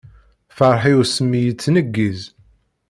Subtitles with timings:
[0.57, 2.21] Ferḥ-iw s mmi yettneggiz.